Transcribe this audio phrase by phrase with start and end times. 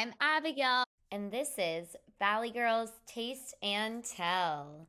[0.00, 4.88] I'm Abigail, and this is Valley Girls Taste and Tell.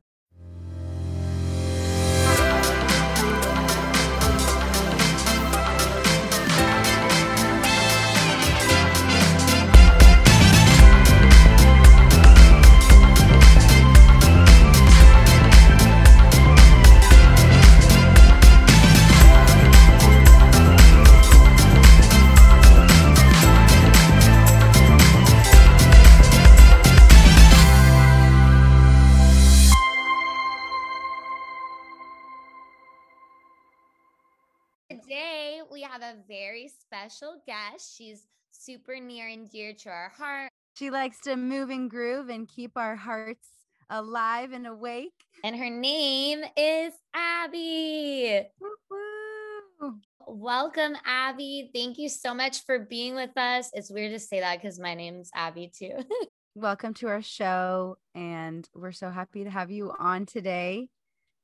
[37.02, 37.96] Special guest.
[37.98, 40.50] She's super near and dear to our heart.
[40.78, 43.48] She likes to move and groove and keep our hearts
[43.90, 45.12] alive and awake.
[45.42, 48.42] And her name is Abby.
[48.60, 49.94] Woo-woo.
[50.28, 51.70] Welcome, Abby.
[51.74, 53.70] Thank you so much for being with us.
[53.72, 55.98] It's weird to say that because my name's Abby too.
[56.54, 57.96] Welcome to our show.
[58.14, 60.88] And we're so happy to have you on today.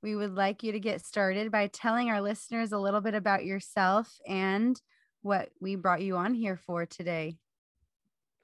[0.04, 3.44] We would like you to get started by telling our listeners a little bit about
[3.44, 4.80] yourself and
[5.28, 7.36] what we brought you on here for today.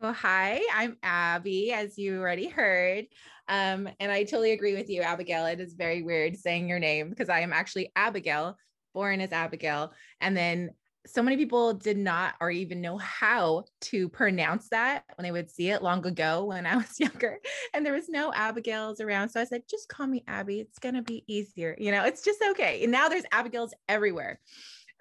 [0.03, 3.07] Well, hi, I'm Abby, as you already heard.
[3.49, 5.47] Um, and I totally agree with you, Abigail.
[5.47, 8.59] It is very weird saying your name because I am actually Abigail,
[8.93, 9.95] born as Abigail.
[10.21, 10.73] And then
[11.07, 15.51] so many people did not or even know how to pronounce that when they would
[15.51, 17.39] see it long ago when I was younger.
[17.73, 19.31] And there was no Abigail's around.
[19.31, 20.61] So I said, just call me Abby.
[20.61, 21.77] It's going to be easier.
[21.79, 22.83] You know, it's just okay.
[22.83, 24.39] And now there's Abigail's everywhere.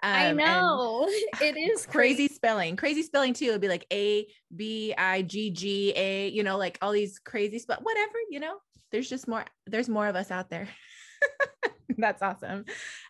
[0.04, 1.08] I Um, know.
[1.42, 3.46] It is crazy spelling crazy spelling too.
[3.46, 7.58] It'd be like a b i g g a you know like all these crazy
[7.60, 8.58] spell whatever you know?
[8.92, 10.68] There's just more there's more of us out there.
[11.98, 12.66] That's awesome.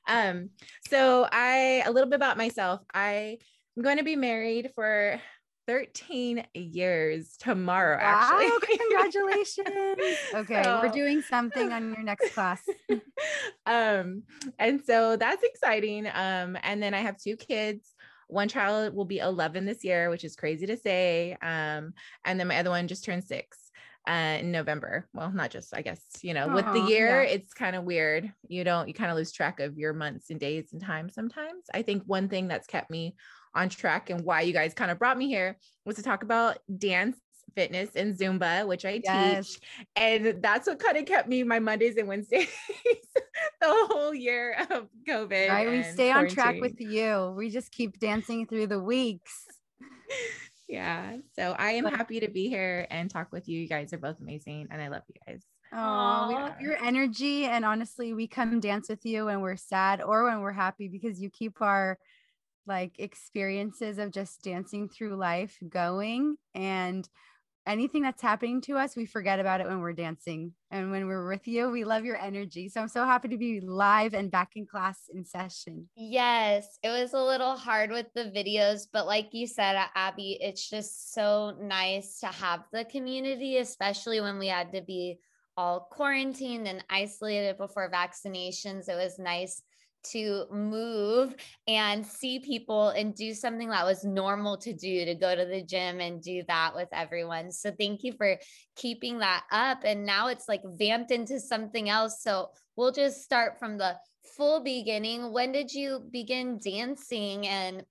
[0.08, 0.50] Um
[0.88, 2.81] so i a little bit about myself.
[2.94, 3.39] I
[3.78, 5.19] am going to be married for
[5.67, 10.17] 13 years tomorrow actually congratulations.
[10.33, 12.61] Okay, we're doing something on your next class.
[13.66, 14.24] um
[14.59, 17.94] and so that's exciting um and then i have two kids
[18.28, 21.94] one child will be 11 this year which is crazy to say um
[22.25, 23.72] and then my other one just turned six
[24.07, 27.30] uh in november well not just i guess you know with the year yeah.
[27.30, 30.40] it's kind of weird you don't you kind of lose track of your months and
[30.40, 33.16] days and time sometimes i think one thing that's kept me
[33.56, 36.58] on track and why you guys kind of brought me here was to talk about
[36.78, 37.18] dance
[37.56, 39.47] fitness and zumba which i Yes.
[39.53, 39.59] teach
[39.96, 42.47] and that's what kind of kept me my mondays and wednesdays
[43.62, 45.50] the whole year of COVID.
[45.50, 45.69] Right?
[45.69, 47.34] We stay on track with you.
[47.38, 49.46] We just keep dancing through the weeks.
[50.69, 51.18] Yeah.
[51.36, 53.59] So I am happy to be here and talk with you.
[53.59, 55.44] You guys are both amazing and I love you guys.
[55.72, 57.46] Oh, we love your energy.
[57.46, 61.22] And honestly, we come dance with you when we're sad or when we're happy because
[61.22, 62.00] you keep our
[62.66, 66.38] like experiences of just dancing through life going.
[66.53, 67.07] And
[67.66, 70.53] anything that's happening to us, we forget about it when we're dancing.
[70.72, 72.69] And when we're with you, we love your energy.
[72.69, 75.90] So I'm so happy to be live and back in class in session.
[75.96, 80.69] Yes, it was a little hard with the videos, but like you said, Abby, it's
[80.69, 85.19] just so nice to have the community, especially when we had to be
[85.56, 88.90] all quarantined and isolated before vaccinations.
[88.90, 89.62] It was nice
[90.12, 91.36] to move
[91.68, 95.64] and see people and do something that was normal to do to go to the
[95.64, 97.52] gym and do that with everyone.
[97.52, 98.38] So thank you for
[98.75, 99.84] keeping that up.
[99.84, 102.22] And now it's like vamped into something else.
[102.22, 103.96] So we'll just start from the
[104.36, 105.31] full beginning.
[105.31, 107.84] When did you begin dancing and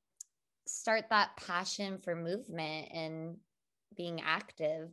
[0.67, 3.37] start that passion for movement and
[3.97, 4.91] being active?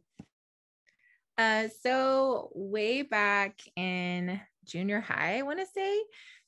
[1.37, 6.03] Uh, so way back in junior high, I want to say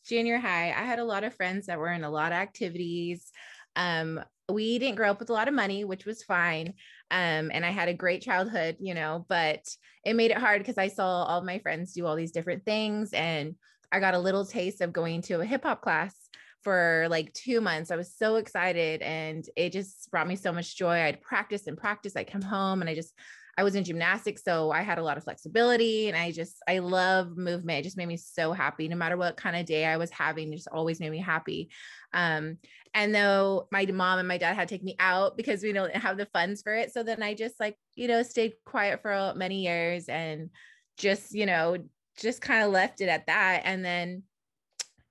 [0.07, 3.31] junior high, I had a lot of friends that were in a lot of activities.
[3.75, 6.73] Um, we didn't grow up with a lot of money, which was fine.
[7.09, 9.65] Um, and I had a great childhood, you know, but
[10.05, 13.13] it made it hard because I saw all my friends do all these different things.
[13.13, 13.55] And
[13.91, 16.15] I got a little taste of going to a hip hop class
[16.63, 17.91] for like two months.
[17.91, 21.01] I was so excited and it just brought me so much joy.
[21.01, 22.15] I'd practice and practice.
[22.15, 23.13] I'd come home and I just,
[23.57, 26.79] I was in gymnastics, so I had a lot of flexibility and I just, I
[26.79, 27.79] love movement.
[27.79, 28.87] It just made me so happy.
[28.87, 31.69] No matter what kind of day I was having, it just always made me happy.
[32.13, 32.57] Um,
[32.93, 35.95] and though my mom and my dad had to take me out because we don't
[35.95, 36.93] have the funds for it.
[36.93, 40.49] So then I just like, you know, stayed quiet for many years and
[40.97, 41.77] just, you know,
[42.17, 43.61] just kind of left it at that.
[43.65, 44.23] And then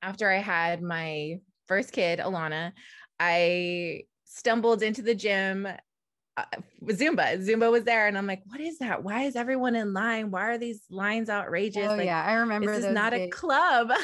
[0.02, 2.72] after I had my first kid, Alana,
[3.18, 5.68] I stumbled into the gym
[6.40, 7.38] Uh, Zumba.
[7.38, 9.02] Zumba was there, and I'm like, "What is that?
[9.02, 10.30] Why is everyone in line?
[10.30, 11.88] Why are these lines outrageous?
[11.90, 13.32] Oh like, yeah, I remember this is not a days.
[13.32, 13.92] club."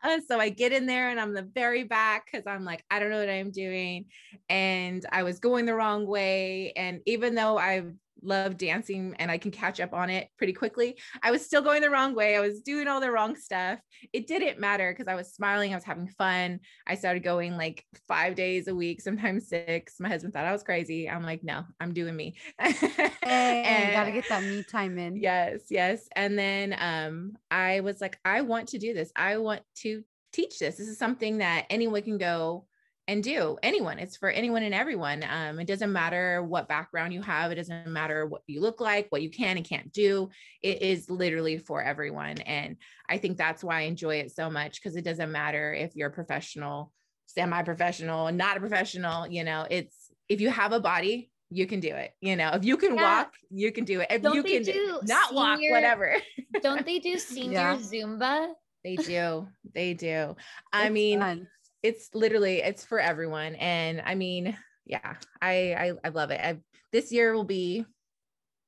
[0.00, 3.00] Uh, so I get in there and I'm the very back because I'm like, I
[3.00, 4.06] don't know what I'm doing.
[4.48, 6.72] And I was going the wrong way.
[6.76, 7.92] And even though I've
[8.22, 10.98] love dancing and I can catch up on it pretty quickly.
[11.22, 12.36] I was still going the wrong way.
[12.36, 13.78] I was doing all the wrong stuff.
[14.12, 16.60] It didn't matter because I was smiling, I was having fun.
[16.86, 19.94] I started going like five days a week, sometimes six.
[20.00, 21.08] My husband thought I was crazy.
[21.08, 22.36] I'm like, no, I'm doing me.
[22.60, 25.16] hey, and, gotta get that me time in.
[25.16, 26.08] Yes, yes.
[26.14, 29.10] And then um, I was like, I want to do this.
[29.16, 30.76] I want to teach this.
[30.76, 32.66] This is something that anyone can go
[33.08, 37.22] and do anyone it's for anyone and everyone um, it doesn't matter what background you
[37.22, 40.28] have it doesn't matter what you look like what you can and can't do
[40.62, 42.76] it is literally for everyone and
[43.08, 46.10] i think that's why i enjoy it so much because it doesn't matter if you're
[46.10, 46.92] a professional
[47.26, 51.80] semi-professional and not a professional you know it's if you have a body you can
[51.80, 53.02] do it you know if you can yeah.
[53.02, 56.14] walk you can do it if don't you can do not senior, walk whatever
[56.62, 57.76] don't they do senior yeah.
[57.76, 58.48] zumba
[58.84, 60.36] they do they do
[60.72, 61.48] i mean fun
[61.82, 66.60] it's literally it's for everyone and i mean yeah i i, I love it I've,
[66.92, 67.84] this year will be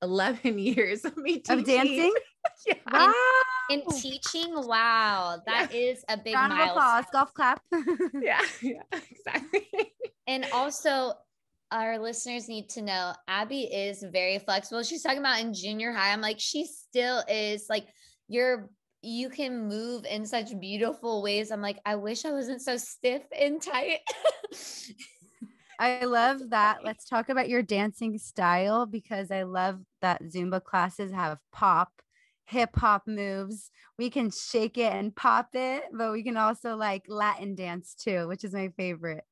[0.03, 1.59] 11 years of me teaching.
[1.59, 2.13] of dancing
[2.67, 2.75] yeah.
[2.91, 3.13] wow.
[3.71, 5.79] in, in, teaching wow that yeah.
[5.79, 6.71] is a big round milestone.
[6.71, 7.63] of applause golf clap
[8.23, 9.69] yeah yeah exactly
[10.27, 11.13] and also
[11.73, 16.13] our listeners need to know abby is very flexible she's talking about in junior high
[16.13, 17.87] i'm like she still is like
[18.29, 18.71] you're
[19.03, 21.51] you can move in such beautiful ways.
[21.51, 24.01] I'm like, I wish I wasn't so stiff and tight.
[25.81, 26.85] I love that.
[26.85, 31.91] Let's talk about your dancing style because I love that Zumba classes have pop,
[32.45, 33.71] hip hop moves.
[33.99, 38.29] We can shake it and pop it, but we can also like Latin dance too,
[38.29, 39.25] which is my favorite.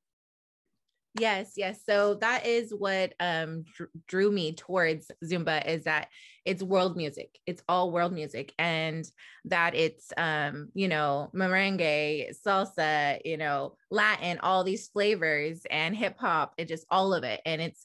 [1.14, 1.80] Yes, yes.
[1.84, 3.64] So that is what um
[4.06, 6.08] drew me towards Zumba is that
[6.44, 7.38] it's world music.
[7.46, 9.04] It's all world music and
[9.46, 16.16] that it's um, you know, merengue, salsa, you know, Latin, all these flavors and hip
[16.18, 17.40] hop and just all of it.
[17.44, 17.84] And it's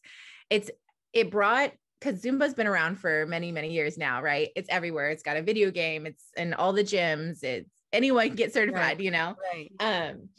[0.50, 0.72] it's
[1.12, 4.50] it brought because Zumba's been around for many, many years now, right?
[4.56, 5.10] It's everywhere.
[5.10, 8.82] It's got a video game, it's in all the gyms, it's anyone can get certified,
[8.82, 9.00] right.
[9.00, 9.36] you know.
[9.54, 9.72] Right.
[9.80, 10.30] Um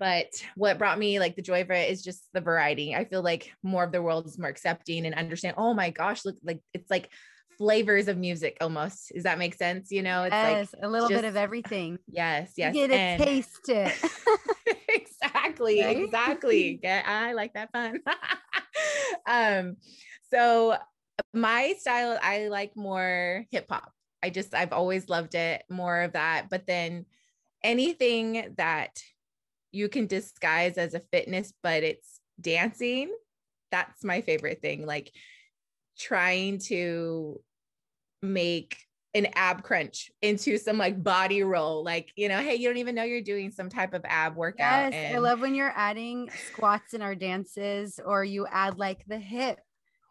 [0.00, 2.94] but what brought me like the joy of it is just the variety.
[2.94, 5.56] I feel like more of the world is more accepting and understand.
[5.58, 7.10] Oh my gosh, look like it's like
[7.58, 9.12] flavors of music almost.
[9.14, 9.92] Does that make sense?
[9.92, 11.98] You know, it's yes, like a little just, bit of everything.
[12.08, 12.74] Yes, yes.
[12.74, 13.94] You get and, taste it.
[14.88, 15.98] exactly, right?
[15.98, 16.80] exactly.
[16.82, 18.00] Yeah, I like that fun.
[19.28, 19.76] um,
[20.32, 20.78] so
[21.34, 23.92] my style, I like more hip hop.
[24.22, 26.46] I just I've always loved it, more of that.
[26.48, 27.04] But then
[27.62, 29.02] anything that
[29.72, 33.12] you can disguise as a fitness, but it's dancing.
[33.70, 34.86] That's my favorite thing.
[34.86, 35.12] Like
[35.98, 37.40] trying to
[38.22, 38.76] make
[39.14, 41.82] an ab crunch into some like body roll.
[41.82, 44.92] Like, you know, hey, you don't even know you're doing some type of ab workout.
[44.92, 49.04] Yes, and- I love when you're adding squats in our dances or you add like
[49.06, 49.60] the hip,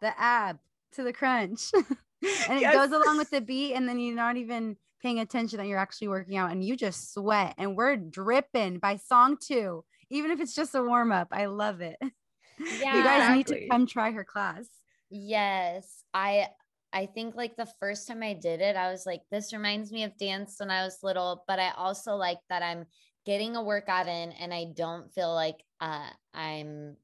[0.00, 0.58] the ab
[0.92, 1.70] to the crunch.
[1.74, 2.74] and it yes.
[2.74, 6.08] goes along with the beat, and then you're not even paying attention that you're actually
[6.08, 10.54] working out and you just sweat and we're dripping by song two, even if it's
[10.54, 11.28] just a warm up.
[11.32, 11.96] I love it.
[12.00, 12.08] Yeah,
[12.96, 13.36] you guys exactly.
[13.36, 14.66] need to come try her class.
[15.10, 16.04] Yes.
[16.14, 16.48] I
[16.92, 20.04] I think like the first time I did it, I was like, this reminds me
[20.04, 22.86] of dance when I was little, but I also like that I'm
[23.24, 26.96] getting a workout in and I don't feel like uh, I'm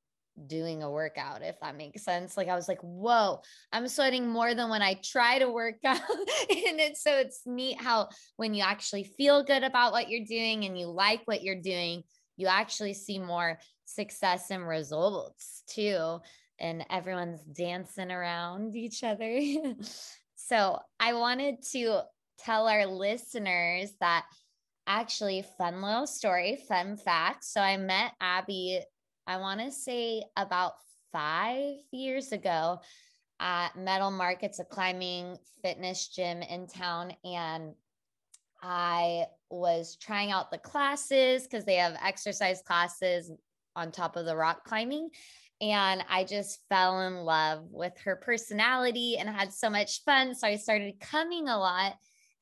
[0.46, 2.36] doing a workout, if that makes sense.
[2.36, 3.40] Like I was like, whoa,
[3.72, 6.00] I'm sweating more than when I try to work out.
[6.00, 10.64] and it's so it's neat how when you actually feel good about what you're doing
[10.64, 12.02] and you like what you're doing,
[12.36, 16.18] you actually see more success and results too.
[16.58, 19.40] And everyone's dancing around each other.
[20.36, 22.00] so I wanted to
[22.38, 24.24] tell our listeners that
[24.86, 27.44] actually fun little story, fun fact.
[27.44, 28.80] So I met Abby
[29.26, 30.74] I want to say about
[31.12, 32.80] five years ago
[33.40, 37.12] at Metal Markets, a climbing fitness gym in town.
[37.24, 37.74] And
[38.62, 43.30] I was trying out the classes because they have exercise classes
[43.74, 45.10] on top of the rock climbing.
[45.60, 50.34] And I just fell in love with her personality and had so much fun.
[50.34, 51.94] So I started coming a lot.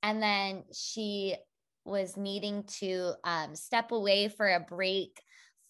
[0.03, 1.37] And then she
[1.85, 5.21] was needing to um, step away for a break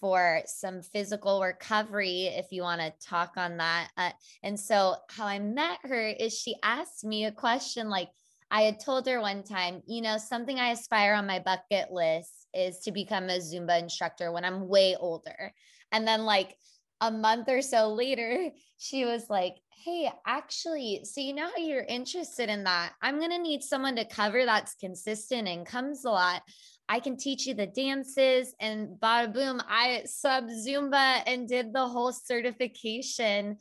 [0.00, 3.90] for some physical recovery if you want to talk on that.
[3.96, 4.10] Uh,
[4.42, 8.10] and so, how I met her is she asked me a question like,
[8.50, 12.46] I had told her one time, you know, something I aspire on my bucket list
[12.54, 15.52] is to become a Zumba instructor when I'm way older.
[15.90, 16.56] And then, like,
[17.00, 21.84] a month or so later, she was like, Hey, actually, so you know how you're
[21.84, 22.92] interested in that?
[23.02, 26.42] I'm going to need someone to cover that's consistent and comes a lot.
[26.88, 28.54] I can teach you the dances.
[28.60, 33.56] And bada boom, I sub Zumba and did the whole certification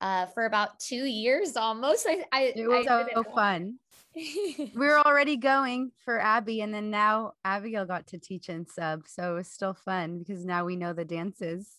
[0.00, 2.06] uh, for about two years almost.
[2.08, 3.78] I, I it was I so fun.
[4.14, 9.06] we were already going for Abby, and then now Abigail got to teach and sub.
[9.06, 11.70] So it was still fun because now we know the dances.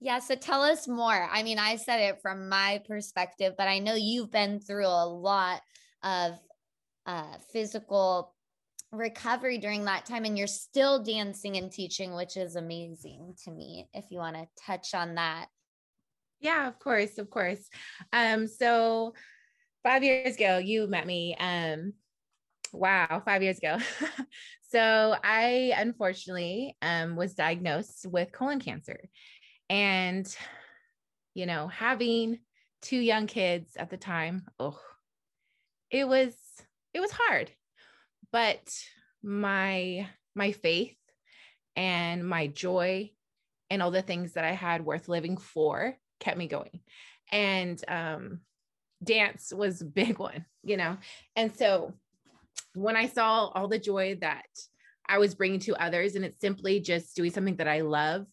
[0.00, 0.18] Yeah.
[0.18, 1.28] So tell us more.
[1.30, 5.06] I mean, I said it from my perspective, but I know you've been through a
[5.06, 5.60] lot
[6.02, 6.32] of
[7.06, 8.31] uh, physical
[8.92, 13.88] recovery during that time and you're still dancing and teaching, which is amazing to me.
[13.94, 15.46] If you want to touch on that.
[16.40, 17.18] Yeah, of course.
[17.18, 17.68] Of course.
[18.12, 19.14] Um, so
[19.82, 21.34] five years ago, you met me.
[21.38, 21.94] Um,
[22.72, 23.78] wow, five years ago.
[24.70, 29.08] so I unfortunately um, was diagnosed with colon cancer.
[29.70, 30.26] And,
[31.34, 32.40] you know, having
[32.82, 34.78] two young kids at the time, oh,
[35.90, 36.34] it was,
[36.92, 37.50] it was hard.
[38.32, 38.74] But
[39.22, 40.96] my, my faith
[41.76, 43.10] and my joy
[43.70, 46.80] and all the things that I had worth living for kept me going.
[47.30, 48.40] And um,
[49.02, 50.96] dance was a big one, you know?
[51.36, 51.94] And so
[52.74, 54.46] when I saw all the joy that
[55.08, 58.26] I was bringing to others, and it's simply just doing something that I love,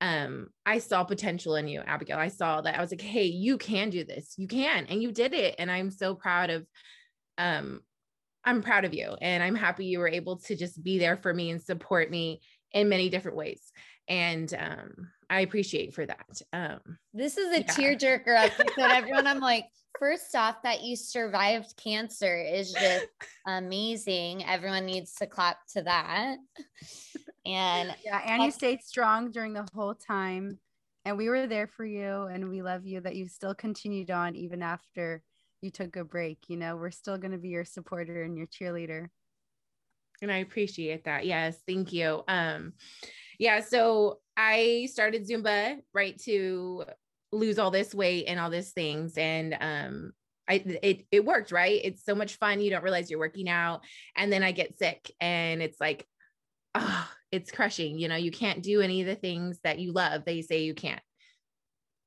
[0.00, 3.58] um i saw potential in you abigail i saw that i was like hey you
[3.58, 6.64] can do this you can and you did it and i'm so proud of
[7.36, 7.80] um
[8.48, 11.32] i'm proud of you and i'm happy you were able to just be there for
[11.32, 12.40] me and support me
[12.72, 13.72] in many different ways
[14.08, 16.80] and um i appreciate for that um
[17.12, 17.66] this is a yeah.
[17.66, 19.64] tearjerker episode everyone i'm like
[19.98, 23.06] first off that you survived cancer is just
[23.46, 26.36] amazing everyone needs to clap to that
[27.48, 30.58] and yeah, and you stayed strong during the whole time.
[31.04, 34.36] And we were there for you and we love you that you still continued on
[34.36, 35.22] even after
[35.60, 36.38] you took a break.
[36.48, 39.08] You know, we're still going to be your supporter and your cheerleader.
[40.22, 41.26] And I appreciate that.
[41.26, 42.22] Yes, thank you.
[42.26, 42.72] Um
[43.38, 46.84] yeah, so I started Zumba right to
[47.30, 50.12] lose all this weight and all these things and um
[50.48, 51.80] I it it worked, right?
[51.84, 52.60] It's so much fun.
[52.60, 53.82] You don't realize you're working out
[54.16, 56.04] and then I get sick and it's like
[56.74, 57.98] oh, it's crushing.
[57.98, 60.24] You know, you can't do any of the things that you love.
[60.24, 61.02] They say you can't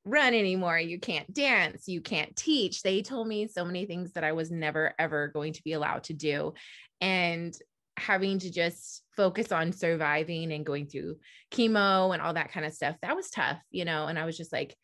[0.04, 0.78] run anymore.
[0.78, 1.86] You can't dance.
[1.86, 2.82] You can't teach.
[2.82, 6.04] They told me so many things that I was never, ever going to be allowed
[6.04, 6.54] to do.
[7.00, 7.56] And
[7.96, 11.16] having to just focus on surviving and going through
[11.50, 14.06] chemo and all that kind of stuff, that was tough, you know.
[14.06, 14.76] And I was just like,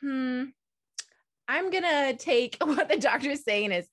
[0.00, 0.44] hmm,
[1.48, 3.88] I'm going to take what the doctor is saying is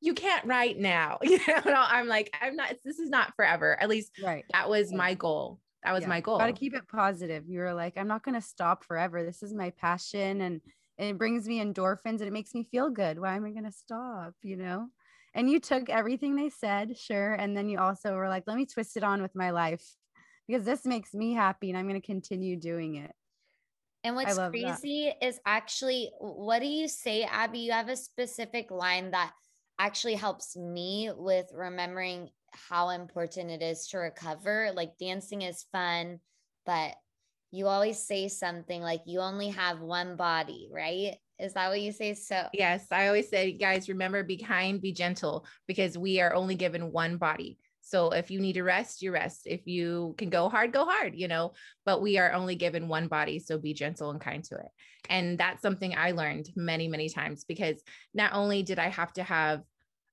[0.00, 1.18] you can't write now.
[1.22, 3.80] You know, I'm like, I'm not, this is not forever.
[3.80, 4.44] At least right.
[4.52, 5.60] that was my goal.
[5.84, 6.08] That was yeah.
[6.08, 6.38] my goal.
[6.38, 7.44] Got to keep it positive.
[7.48, 9.24] You were like, I'm not going to stop forever.
[9.24, 10.60] This is my passion and,
[10.98, 13.18] and it brings me endorphins and it makes me feel good.
[13.18, 14.34] Why am I going to stop?
[14.42, 14.88] You know?
[15.34, 17.32] And you took everything they said, sure.
[17.34, 19.84] And then you also were like, let me twist it on with my life
[20.46, 23.12] because this makes me happy and I'm going to continue doing it.
[24.04, 25.26] And what's crazy that.
[25.26, 27.60] is actually, what do you say, Abby?
[27.60, 29.32] You have a specific line that
[29.78, 34.70] actually helps me with remembering how important it is to recover.
[34.74, 36.20] Like dancing is fun,
[36.66, 36.94] but
[37.50, 41.16] you always say something like you only have one body, right?
[41.38, 42.14] Is that what you say?
[42.14, 46.54] So, yes, I always say, guys, remember be kind, be gentle, because we are only
[46.54, 47.58] given one body.
[47.80, 49.42] So, if you need to rest, you rest.
[49.44, 51.52] If you can go hard, go hard, you know,
[51.84, 53.38] but we are only given one body.
[53.38, 54.68] So, be gentle and kind to it.
[55.10, 57.82] And that's something I learned many, many times because
[58.14, 59.62] not only did I have to have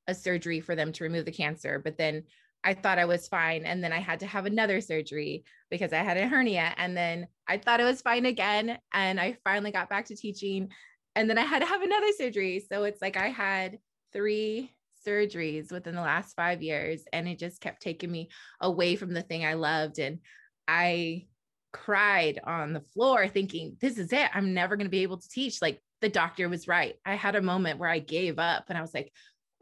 [0.10, 1.80] a surgery for them to remove the cancer.
[1.84, 2.24] But then
[2.63, 3.66] I thought I was fine.
[3.66, 6.74] And then I had to have another surgery because I had a hernia.
[6.78, 8.78] And then I thought it was fine again.
[8.94, 10.70] And I finally got back to teaching.
[11.16, 12.66] And then I had to have another surgery.
[12.70, 13.80] So it's like I had
[14.12, 14.74] three
[15.08, 17.04] surgeries within the last five years.
[17.13, 20.00] And it just kept taking me away from the thing I loved.
[20.00, 20.20] And
[20.68, 21.28] I
[21.72, 24.30] cried on the floor thinking, this is it.
[24.34, 25.62] I'm never going to be able to teach.
[25.62, 26.96] Like the doctor was right.
[27.06, 29.12] I had a moment where I gave up and I was like,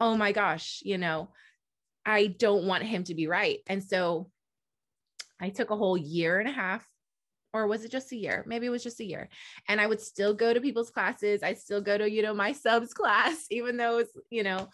[0.00, 1.30] oh my gosh, you know,
[2.04, 3.58] I don't want him to be right.
[3.66, 4.30] And so
[5.40, 6.86] I took a whole year and a half,
[7.52, 8.44] or was it just a year?
[8.46, 9.28] Maybe it was just a year.
[9.68, 11.42] And I would still go to people's classes.
[11.42, 14.68] I still go to, you know, my subs class, even though it's, you know,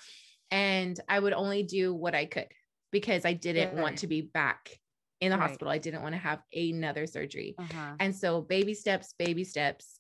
[0.51, 2.49] and I would only do what I could
[2.93, 4.79] because I didn't want to be back
[5.21, 5.49] in the right.
[5.49, 5.73] hospital.
[5.73, 7.55] I didn't want to have another surgery.
[7.59, 7.95] Uh-huh.
[7.99, 9.99] And so baby steps, baby steps.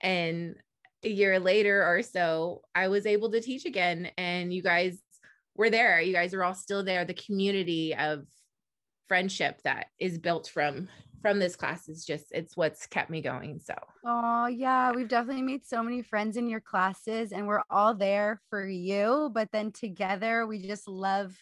[0.00, 0.56] And
[1.06, 4.10] a year later or so, I was able to teach again.
[4.18, 4.98] And you guys
[5.54, 6.00] were there.
[6.00, 7.04] You guys are all still there.
[7.04, 8.26] The community of
[9.08, 10.88] friendship that is built from
[11.22, 15.42] from this class is just it's what's kept me going so oh yeah we've definitely
[15.42, 19.72] made so many friends in your classes and we're all there for you but then
[19.72, 21.34] together we just love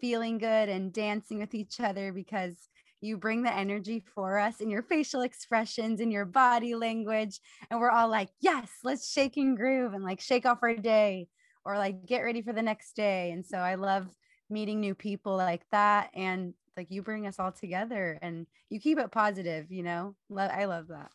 [0.00, 2.56] feeling good and dancing with each other because
[3.02, 7.40] you bring the energy for us in your facial expressions and your body language
[7.70, 11.28] and we're all like yes let's shake and groove and like shake off our day
[11.64, 13.30] or like get ready for the next day.
[13.30, 14.08] And so i love
[14.48, 18.98] meeting new people like that and like you bring us all together and you keep
[18.98, 20.14] it positive you know?
[20.36, 21.10] I love that.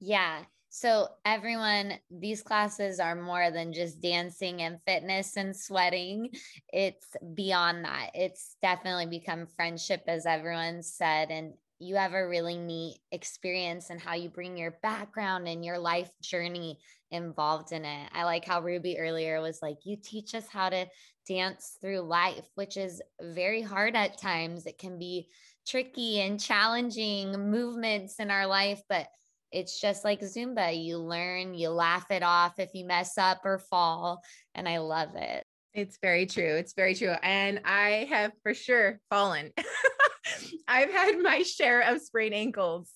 [0.00, 0.42] Yeah
[0.74, 6.30] so, everyone, these classes are more than just dancing and fitness and sweating.
[6.72, 8.12] It's beyond that.
[8.14, 11.30] It's definitely become friendship, as everyone said.
[11.30, 15.78] And you have a really neat experience and how you bring your background and your
[15.78, 16.78] life journey
[17.10, 18.08] involved in it.
[18.14, 20.86] I like how Ruby earlier was like, you teach us how to
[21.28, 24.64] dance through life, which is very hard at times.
[24.64, 25.28] It can be
[25.68, 29.08] tricky and challenging movements in our life, but
[29.52, 30.82] it's just like Zumba.
[30.82, 34.22] You learn, you laugh it off if you mess up or fall.
[34.54, 35.44] And I love it.
[35.74, 36.56] It's very true.
[36.56, 37.14] It's very true.
[37.22, 39.52] And I have for sure fallen.
[40.68, 42.90] I've had my share of sprained ankles.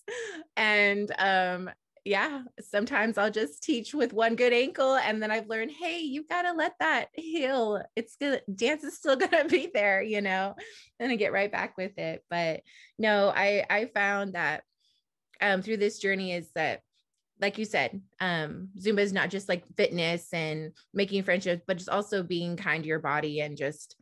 [0.56, 1.70] And um,
[2.06, 6.28] yeah, sometimes I'll just teach with one good ankle and then I've learned, hey, you've
[6.28, 7.82] gotta let that heal.
[7.96, 8.42] It's good.
[8.54, 10.54] Dance is still gonna be there, you know,
[11.00, 12.22] and I get right back with it.
[12.30, 12.60] But
[12.96, 14.62] no, I I found that
[15.40, 16.80] um, through this journey is that
[17.40, 21.88] like you said, um, Zumba is not just like fitness and making friendships, but it's
[21.88, 23.96] also being kind to your body and just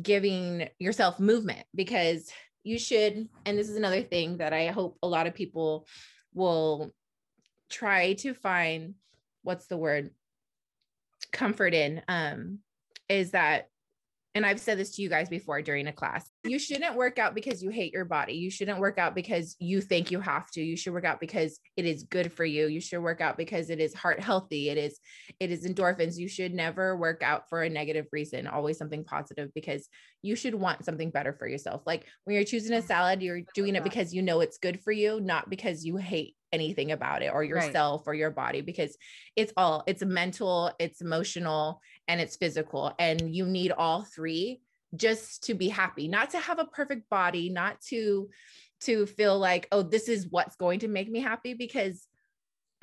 [0.00, 2.30] giving yourself movement because
[2.64, 3.28] you should.
[3.46, 5.86] And this is another thing that I hope a lot of people
[6.34, 6.92] will
[7.70, 8.94] try to find
[9.42, 10.10] what's the word
[11.30, 12.58] comfort in um,
[13.08, 13.68] is that
[14.34, 16.30] and I've said this to you guys before during a class.
[16.44, 18.34] You shouldn't work out because you hate your body.
[18.34, 20.62] You shouldn't work out because you think you have to.
[20.62, 22.66] You should work out because it is good for you.
[22.66, 24.70] You should work out because it is heart healthy.
[24.70, 24.98] It is
[25.38, 26.16] it is endorphins.
[26.16, 29.88] You should never work out for a negative reason, always something positive because
[30.22, 31.82] you should want something better for yourself.
[31.84, 34.80] Like when you're choosing a oh, salad, you're doing it because you know it's good
[34.80, 38.12] for you, not because you hate anything about it or yourself right.
[38.12, 38.96] or your body because
[39.36, 44.60] it's all it's mental it's emotional and it's physical and you need all three
[44.94, 48.28] just to be happy not to have a perfect body not to
[48.80, 52.06] to feel like oh this is what's going to make me happy because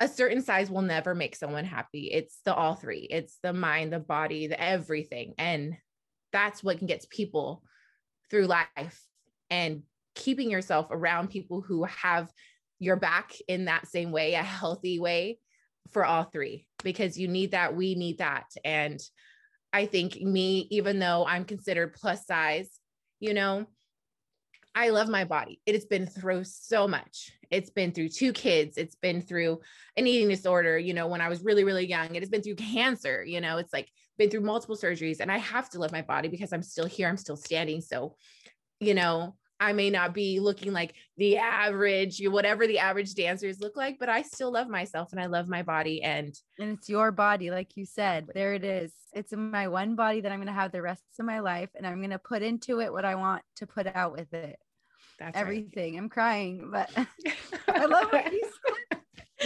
[0.00, 3.92] a certain size will never make someone happy it's the all three it's the mind
[3.92, 5.76] the body the everything and
[6.32, 7.62] that's what can get people
[8.30, 9.04] through life
[9.50, 9.82] and
[10.14, 12.30] keeping yourself around people who have
[12.78, 15.38] your back in that same way, a healthy way
[15.90, 17.74] for all three, because you need that.
[17.74, 18.46] We need that.
[18.64, 19.00] And
[19.72, 22.70] I think me, even though I'm considered plus size,
[23.18, 23.66] you know,
[24.74, 25.60] I love my body.
[25.66, 27.32] It has been through so much.
[27.50, 28.78] It's been through two kids.
[28.78, 29.60] It's been through
[29.96, 32.14] an eating disorder, you know, when I was really, really young.
[32.14, 33.88] It has been through cancer, you know, it's like
[34.20, 35.20] been through multiple surgeries.
[35.20, 37.08] And I have to love my body because I'm still here.
[37.08, 37.80] I'm still standing.
[37.80, 38.16] So,
[38.78, 43.76] you know, I may not be looking like the average, whatever the average dancers look
[43.76, 46.02] like, but I still love myself and I love my body.
[46.02, 48.28] And and it's your body, like you said.
[48.34, 48.92] There it is.
[49.12, 52.00] It's my one body that I'm gonna have the rest of my life, and I'm
[52.00, 54.58] gonna put into it what I want to put out with it.
[55.18, 55.94] That's everything.
[55.94, 56.02] Right.
[56.02, 56.90] I'm crying, but
[57.68, 58.59] I love what you said.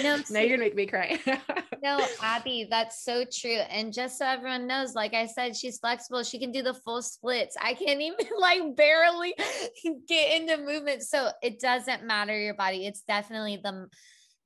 [0.03, 1.19] No, now you're gonna make me cry.
[1.83, 3.59] no, Abby, that's so true.
[3.71, 6.23] And just so everyone knows, like I said, she's flexible.
[6.23, 7.57] She can do the full splits.
[7.61, 9.35] I can't even like barely
[10.09, 11.03] get into movement.
[11.03, 12.87] So it doesn't matter your body.
[12.87, 13.89] It's definitely the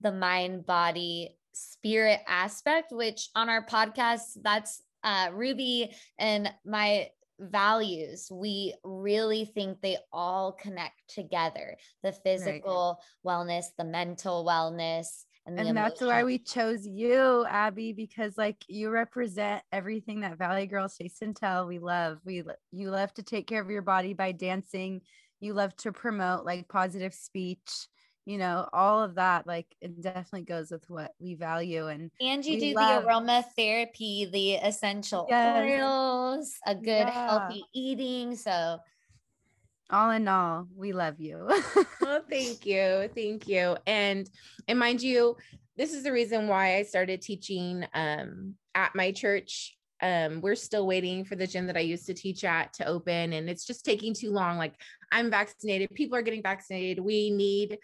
[0.00, 7.08] the mind, body, spirit aspect, which on our podcast, that's uh Ruby and my
[7.40, 13.36] values we really think they all connect together the physical right.
[13.36, 18.90] wellness the mental wellness and, and that's why we chose you abby because like you
[18.90, 23.46] represent everything that valley girls taste and tell we love we you love to take
[23.46, 25.00] care of your body by dancing
[25.40, 27.88] you love to promote like positive speech
[28.26, 32.44] you know all of that like it definitely goes with what we value and and
[32.44, 33.02] you do love.
[33.02, 35.80] the aromatherapy the essential yes.
[35.80, 37.30] oils a good yeah.
[37.30, 38.78] healthy eating so
[39.90, 41.48] all in all, we love you.
[42.00, 43.08] well, thank you.
[43.14, 43.76] Thank you.
[43.86, 44.28] And
[44.66, 45.36] and mind you,
[45.76, 49.76] this is the reason why I started teaching um, at my church.
[50.00, 53.32] Um, we're still waiting for the gym that I used to teach at to open,
[53.32, 54.58] and it's just taking too long.
[54.58, 54.74] Like
[55.10, 57.02] I'm vaccinated, people are getting vaccinated.
[57.02, 57.78] We need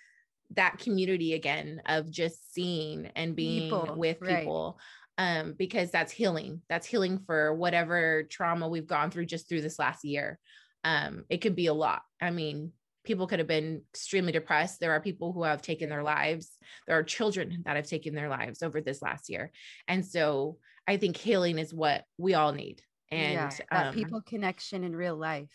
[0.55, 4.79] that community again of just seeing and being people, with people.
[4.79, 4.85] Right
[5.17, 6.61] um, because that's healing.
[6.69, 10.39] That's healing for whatever trauma we've gone through just through this last year
[10.85, 12.03] um, it could be a lot.
[12.21, 12.73] I mean,
[13.05, 14.81] people could have been extremely depressed.
[14.81, 16.51] There are people who have taken their lives.
[16.87, 19.51] There are children that have taken their lives over this last year.
[19.89, 22.83] And so I think healing is what we all need.
[23.11, 25.51] and yeah, that um, people connection in real life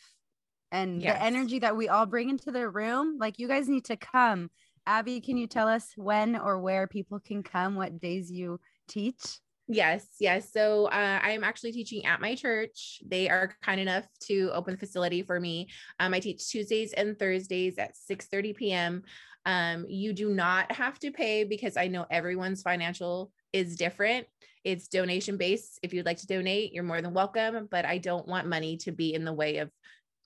[0.71, 1.17] and Yes.
[1.17, 4.49] the energy that we all bring into the room like you guys need to come
[4.85, 9.39] abby can you tell us when or where people can come what days you teach
[9.71, 10.51] Yes, yes.
[10.51, 13.03] So uh, I am actually teaching at my church.
[13.05, 15.69] They are kind enough to open the facility for me.
[15.99, 19.03] Um, I teach Tuesdays and Thursdays at 6 30 p.m.
[19.45, 24.25] Um, you do not have to pay because I know everyone's financial is different.
[24.63, 25.79] It's donation based.
[25.83, 27.67] If you'd like to donate, you're more than welcome.
[27.69, 29.69] But I don't want money to be in the way of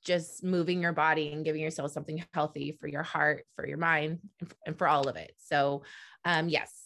[0.06, 4.20] just moving your body and giving yourself something healthy for your heart, for your mind,
[4.66, 5.34] and for all of it.
[5.38, 5.84] So,
[6.26, 6.83] um, yes,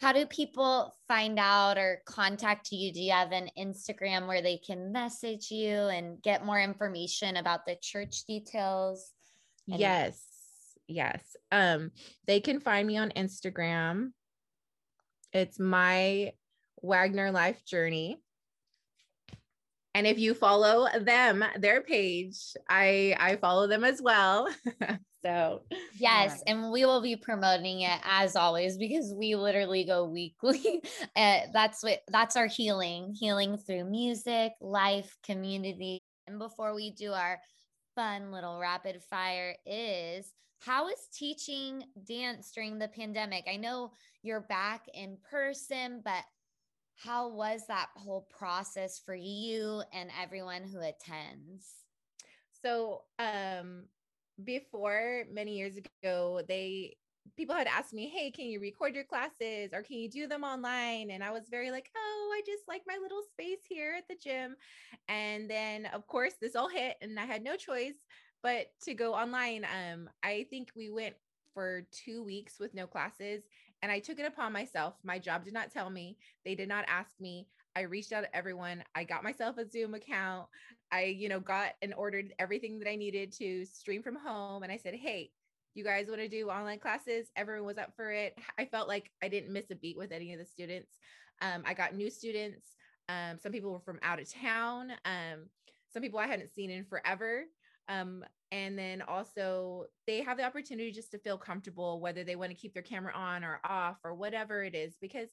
[0.00, 2.90] How do people find out or contact you?
[2.92, 7.66] Do you have an Instagram where they can message you and get more information about
[7.66, 9.12] the church details?
[9.68, 10.24] And- Yes.
[10.88, 11.22] Yes.
[11.52, 11.92] Um,
[12.26, 14.12] they can find me on Instagram.
[15.32, 16.32] It's my
[16.82, 18.22] Wagoner life journey.
[19.94, 24.48] And if you follow them, their page, I I follow them as well.
[25.22, 25.62] so
[25.98, 26.42] Yes, Nice.
[26.46, 30.80] and we will be promoting it as always because we literally go weekly.
[31.16, 35.98] uh, that's what that's our healing, healing through music, life, community.
[36.26, 37.40] And before we do our
[37.96, 43.44] fun little rapid fire is how is teaching dance during the pandemic?
[43.50, 46.22] I know you're back in person, but
[47.02, 51.80] how was that whole process for you and everyone who attends?
[52.62, 53.84] so um
[54.44, 56.96] before many years ago they
[57.36, 60.44] people had asked me hey can you record your classes or can you do them
[60.44, 61.10] online?
[61.10, 64.16] And i was very like oh i just like my little space here at the
[64.22, 64.56] gym.
[65.08, 67.94] And then of course this all hit and i had no choice
[68.42, 69.64] but to go online.
[69.64, 71.14] Um i think we went
[71.54, 73.42] for two weeks with no classes
[73.82, 76.84] and i took it upon myself my job did not tell me they did not
[76.88, 80.46] ask me i reached out to everyone i got myself a zoom account
[80.92, 84.62] I, you know, got and ordered everything that I needed to stream from home.
[84.62, 85.30] And I said, Hey,
[85.74, 87.28] you guys want to do online classes?
[87.36, 88.36] Everyone was up for it.
[88.58, 90.98] I felt like I didn't miss a beat with any of the students.
[91.42, 92.66] Um, I got new students.
[93.08, 94.90] Um, some people were from out of town.
[95.04, 95.46] Um,
[95.92, 97.44] some people I hadn't seen in forever.
[97.88, 102.50] Um, and then also they have the opportunity just to feel comfortable, whether they want
[102.50, 105.28] to keep their camera on or off or whatever it is, because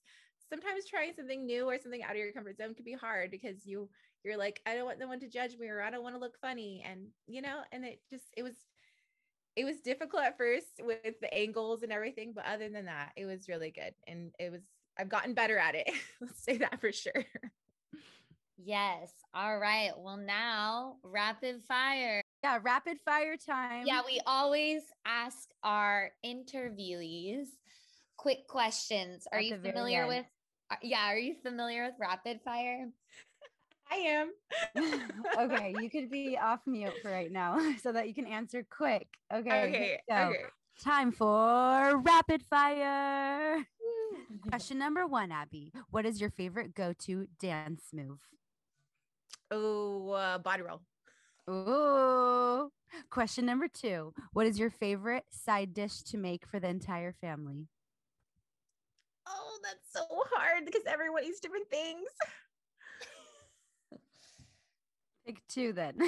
[0.50, 3.66] sometimes trying something new or something out of your comfort zone can be hard because
[3.66, 3.90] you
[4.24, 6.20] you're like i don't want no one to judge me or i don't want to
[6.22, 8.54] look funny and you know and it just it was
[9.56, 13.26] it was difficult at first with the angles and everything but other than that it
[13.26, 14.62] was really good and it was
[14.98, 15.90] i've gotten better at it
[16.22, 17.26] let's say that for sure
[18.58, 19.12] Yes.
[19.34, 19.92] All right.
[19.98, 22.22] Well, now rapid fire.
[22.44, 23.86] Yeah rapid fire time.
[23.86, 27.48] Yeah, we always ask our interviewees
[28.18, 29.28] quick questions.
[29.32, 30.26] Are At you familiar with?
[30.72, 32.90] uh, Yeah, are you familiar with rapid fire?
[33.92, 34.32] i am.
[35.40, 39.08] Okay you could be off mute for right now so that you can answer quick.
[39.34, 40.44] Okay okay so okay.
[40.84, 43.66] time for rapid fire.
[44.50, 48.20] Question number one abby what is your favorite go-to dance move?
[49.52, 50.82] Oh uh, body roll
[51.50, 52.72] Ooh.
[53.10, 54.14] Question number two.
[54.34, 57.68] What is your favorite side dish to make for the entire family?
[59.30, 62.08] oh that's so hard because everyone eats different things
[65.26, 65.96] Pick two then.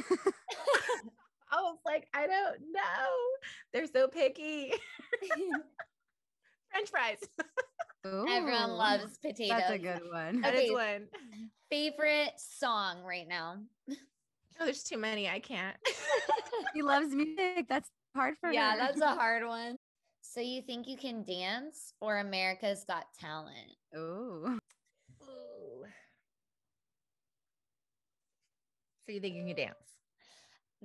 [1.52, 3.08] i was like i don't know
[3.74, 4.72] they're so picky
[6.72, 7.18] french fries
[8.06, 9.50] Everyone loves potatoes.
[9.50, 10.40] That's a good one.
[10.42, 10.74] That is Okay.
[10.74, 11.10] one.
[11.70, 13.58] Favorite song right now?
[14.60, 15.30] Oh, there's too many.
[15.30, 15.76] I can't.
[16.74, 17.66] He loves music.
[17.68, 18.56] That's hard for me.
[18.56, 18.78] yeah, her.
[18.78, 19.76] that's a hard one.
[20.22, 23.72] So you think you can dance or America's Got Talent?
[23.98, 24.60] Ooh.
[25.24, 25.86] Ooh.
[29.06, 29.76] So you think you can dance?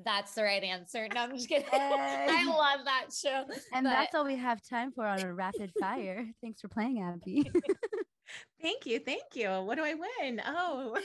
[0.02, 1.06] That's the right answer.
[1.14, 1.66] No, I'm just kidding.
[1.70, 1.78] Hey.
[2.30, 3.44] I love that show.
[3.74, 6.26] And but- that's all we have time for on a rapid fire.
[6.42, 7.50] Thanks for playing, Abby.
[8.62, 9.00] Thank you.
[9.00, 9.50] Thank you.
[9.50, 10.40] What do I win?
[10.46, 10.96] Oh.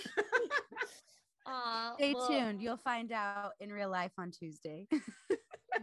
[1.49, 2.61] Aw, Stay well, tuned.
[2.61, 4.87] You'll find out in real life on Tuesday.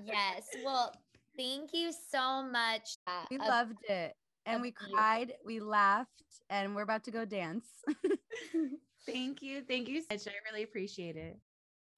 [0.04, 0.44] Yes.
[0.64, 0.92] Well,
[1.36, 2.96] thank you so much.
[3.06, 4.14] uh, we of- loved it.
[4.44, 4.74] And of we you.
[4.94, 7.66] cried, we laughed, and we're about to go dance.
[9.06, 9.62] Thank you.
[9.62, 10.28] Thank you so much.
[10.28, 11.36] I really appreciate it.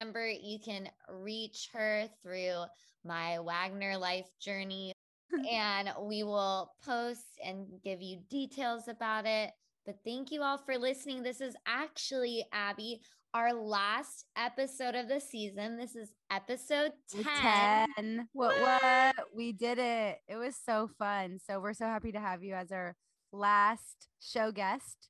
[0.01, 2.63] Remember, you can reach her through
[3.05, 4.93] my Wagoner life journey,
[5.51, 9.51] and we will post and give you details about it.
[9.85, 11.21] But thank you all for listening.
[11.23, 13.01] This is actually, Abby,
[13.33, 15.77] our last episode of the season.
[15.77, 17.87] This is episode 10.
[17.95, 18.29] 10.
[18.33, 19.15] What what?
[19.35, 20.19] We did it.
[20.27, 21.39] It was so fun.
[21.45, 22.95] So we're so happy to have you as our
[23.31, 25.09] last show guest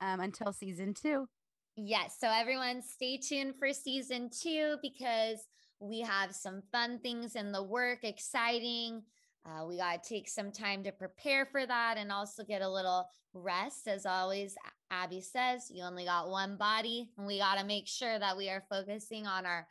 [0.00, 1.28] um, until season two.
[1.76, 2.16] Yes.
[2.18, 5.40] So, everyone, stay tuned for season two because
[5.78, 9.02] we have some fun things in the work, exciting.
[9.44, 12.68] Uh, we got to take some time to prepare for that and also get a
[12.68, 13.86] little rest.
[13.88, 14.56] As always,
[14.90, 18.48] Abby says, you only got one body, and we got to make sure that we
[18.48, 19.66] are focusing on our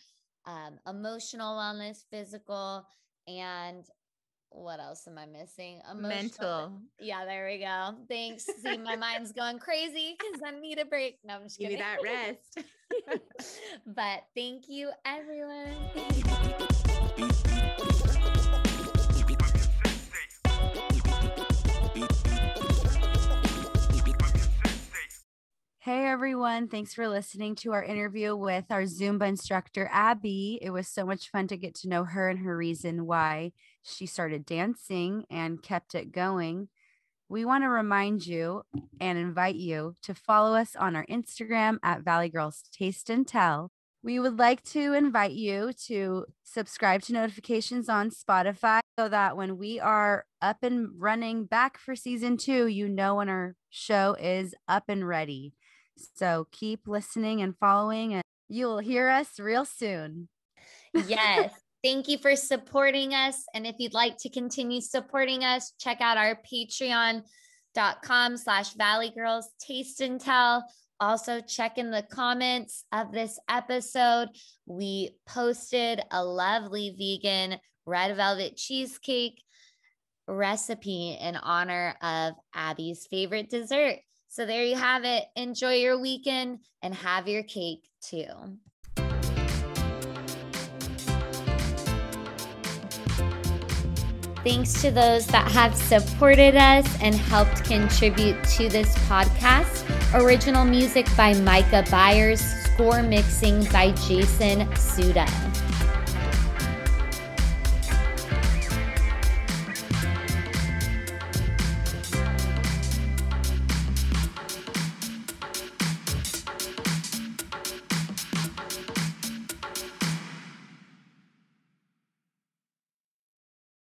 [0.46, 2.86] um, emotional wellness, physical,
[3.28, 3.86] and
[4.50, 5.82] what else am I missing?
[5.92, 6.10] Emotional.
[6.10, 6.72] Mental.
[7.00, 7.96] Yeah, there we go.
[8.08, 8.46] Thanks.
[8.64, 11.18] See, my mind's going crazy because I need a break.
[11.26, 11.84] No, I'm just Give kidding.
[11.84, 12.60] that rest.
[13.86, 15.74] but thank you, everyone.
[26.16, 30.58] everyone, thanks for listening to our interview with our Zumba instructor, Abby.
[30.62, 33.52] It was so much fun to get to know her and her reason why
[33.84, 36.70] she started dancing and kept it going.
[37.28, 38.62] We want to remind you
[39.02, 43.72] and invite you to follow us on our Instagram at Valley Girls Taste and Tell.
[44.02, 49.58] We would like to invite you to subscribe to notifications on Spotify so that when
[49.58, 54.56] we are up and running back for season two, you know when our show is
[54.70, 55.52] up and ready.
[56.16, 60.30] So keep listening and following, and you'll hear us real soon.
[61.08, 61.54] Yes.
[61.84, 63.44] Thank you for supporting us.
[63.54, 69.50] And if you'd like to continue supporting us, check out our patreon.com slash valley girls
[69.60, 70.66] taste and tell.
[71.00, 74.30] Also, check in the comments of this episode.
[74.66, 79.44] We posted a lovely vegan red velvet cheesecake
[80.28, 83.98] recipe in honor of Abby's favorite dessert.
[84.36, 85.24] So there you have it.
[85.38, 88.26] Enjoy your weekend and have your cake too.
[94.44, 99.86] Thanks to those that have supported us and helped contribute to this podcast.
[100.14, 105.55] Original music by Micah Byers, score mixing by Jason Soudah.